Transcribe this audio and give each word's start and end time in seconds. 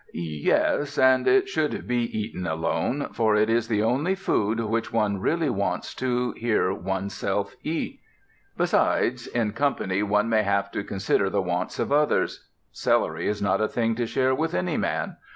Yes, 0.15 0.97
and 0.97 1.27
it 1.27 1.47
should 1.47 1.87
be 1.87 2.05
eaten 2.17 2.47
alone, 2.47 3.09
for 3.13 3.35
it 3.35 3.51
is 3.51 3.67
the 3.67 3.83
only 3.83 4.15
food 4.15 4.59
which 4.59 4.91
one 4.91 5.19
really 5.21 5.51
wants 5.51 5.93
to 5.93 6.31
hear 6.31 6.73
oneself 6.73 7.55
eat. 7.61 7.99
Besides, 8.57 9.27
in 9.27 9.53
company 9.53 10.01
one 10.01 10.27
may 10.27 10.41
have 10.41 10.71
to 10.71 10.83
consider 10.83 11.29
the 11.29 11.43
wants 11.43 11.77
of 11.77 11.91
others. 11.91 12.47
Celery 12.71 13.27
is 13.27 13.43
not 13.43 13.61
a 13.61 13.67
thing 13.67 13.93
to 13.93 14.07
share 14.07 14.33
with 14.33 14.55
any 14.55 14.75
man. 14.75 15.17